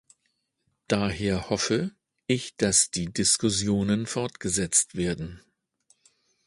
Daher 0.87 1.51
hoffe, 1.51 1.91
ich 2.25 2.57
dass 2.57 2.89
die 2.89 3.13
Diskussionen 3.13 4.07
fortgesetzt 4.07 4.95
werden. 4.95 5.43